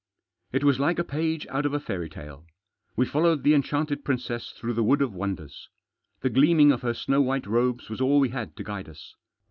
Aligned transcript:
It 0.51 0.63
was 0.63 0.79
like 0.79 0.97
a 0.97 1.03
page 1.03 1.45
out 1.51 1.63
of 1.63 1.75
a 1.75 1.79
fairy 1.79 2.09
tale; 2.09 2.47
we 2.95 3.05
followed 3.05 3.43
the 3.43 3.53
enchanted 3.53 4.03
princess 4.03 4.49
through 4.49 4.73
the 4.73 4.81
wood 4.83 4.99
of 4.99 5.13
wonders. 5.13 5.69
The 6.21 6.29
gleaming 6.31 6.71
of 6.71 6.81
her 6.81 6.95
snow 6.95 7.21
white 7.21 7.45
robes 7.45 7.87
was 7.87 8.01
all 8.01 8.19
we 8.19 8.29
had 8.29 8.55
to 8.55 8.63
guide 8.63 8.89
us. 8.89 9.13